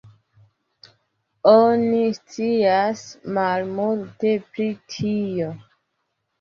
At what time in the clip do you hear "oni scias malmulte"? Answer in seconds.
1.51-4.35